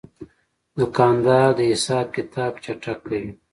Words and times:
دوکاندار 0.77 1.49
د 1.57 1.59
حساب 1.71 2.05
کتاب 2.15 2.53
چټک 2.63 2.99
کوي. 3.07 3.23